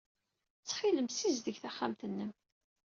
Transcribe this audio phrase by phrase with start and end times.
[0.59, 2.31] Ttxil-m, ssizdeg taxxamt-nnem.